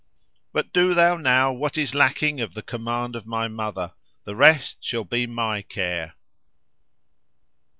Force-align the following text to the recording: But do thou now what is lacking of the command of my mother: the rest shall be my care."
But 0.51 0.73
do 0.73 0.95
thou 0.95 1.15
now 1.15 1.51
what 1.53 1.77
is 1.77 1.93
lacking 1.93 2.41
of 2.41 2.55
the 2.55 2.63
command 2.63 3.15
of 3.15 3.27
my 3.27 3.47
mother: 3.47 3.93
the 4.23 4.35
rest 4.35 4.83
shall 4.83 5.03
be 5.03 5.27
my 5.27 5.61
care." 5.61 6.15